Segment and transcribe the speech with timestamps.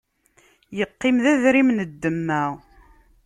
[0.83, 2.41] Iqqim d adrim n demma.